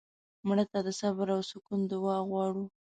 [0.47, 2.63] مړه ته د صبر او سکون دعا غواړو